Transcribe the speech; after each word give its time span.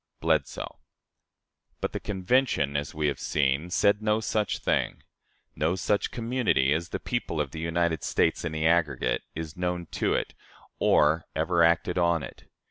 '"(Bledsoe.) 0.19 0.79
But 1.79 1.91
the 1.91 1.99
Convention, 1.99 2.75
as 2.75 2.95
we 2.95 3.05
have 3.05 3.19
seen, 3.19 3.69
said 3.69 4.01
no 4.01 4.19
such 4.19 4.57
thing. 4.57 5.03
No 5.55 5.75
such 5.75 6.09
community 6.09 6.73
as 6.73 6.89
"the 6.89 6.99
people 6.99 7.39
of 7.39 7.51
the 7.51 7.59
United 7.59 8.01
States 8.03 8.43
in 8.43 8.51
the 8.51 8.65
aggregate" 8.65 9.21
is 9.35 9.55
known 9.55 9.85
to 9.91 10.15
it, 10.15 10.33
or 10.79 11.25
ever 11.35 11.61
acted 11.63 11.99
on 11.99 12.23
it. 12.23 12.49